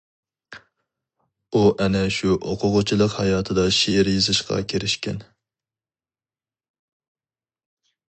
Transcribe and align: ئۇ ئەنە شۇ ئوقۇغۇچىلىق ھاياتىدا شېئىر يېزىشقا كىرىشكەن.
ئۇ 1.51 1.61
ئەنە 1.83 2.01
شۇ 2.15 2.33
ئوقۇغۇچىلىق 2.39 3.19
ھاياتىدا 3.19 3.67
شېئىر 3.83 4.11
يېزىشقا 4.15 4.61
كىرىشكەن. 4.73 5.23